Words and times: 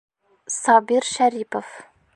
Сабир 0.59 1.03
ШӘРИПОВ 1.13 1.67